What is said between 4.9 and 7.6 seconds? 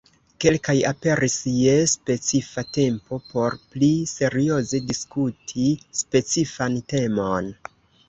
diskuti specifan temon.